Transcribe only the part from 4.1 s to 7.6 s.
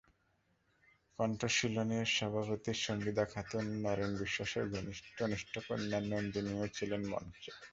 বিশ্বাসের কনিষ্ঠ কন্যা নন্দিনীও ছিলেন মঞ্চে।